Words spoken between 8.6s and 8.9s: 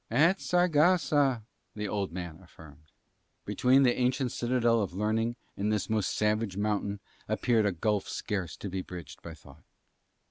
be